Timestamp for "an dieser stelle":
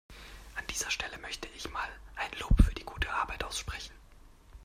0.55-1.15